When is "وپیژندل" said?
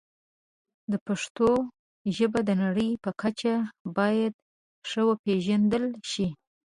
5.09-5.85